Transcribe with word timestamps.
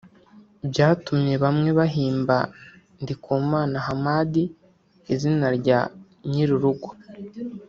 byatumye 0.69 1.33
bamwe 1.43 1.69
bahimba 1.79 2.37
Ndikumana 3.01 3.77
Hamad 3.87 4.33
izina 5.13 5.47
rya 5.57 5.79
Nyirurugo 6.31 6.89